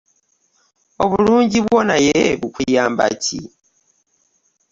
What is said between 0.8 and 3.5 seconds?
Obulungi bwo naye bukuyamba ki?